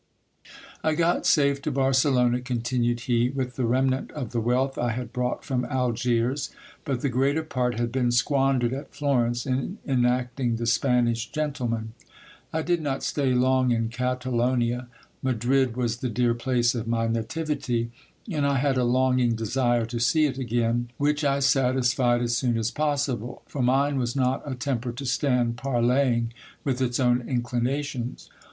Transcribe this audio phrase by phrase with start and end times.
[0.83, 5.13] I got safe to Barcelona, continued he, with the remnant of the wealth I had
[5.13, 6.49] brought from Algiers;
[6.85, 11.93] but the greater part had been squandered at Florence in enacting the Spanish gentleman.
[12.51, 14.87] I did not stay long in Catalonia.
[15.21, 17.91] Madrid was the dear place of my nativity,
[18.27, 22.57] and I had a longing desire to see it again, which I satisfied as soon
[22.57, 26.33] as possible; for mine was not a temper to stand par leying
[26.63, 28.31] with its own inclinations.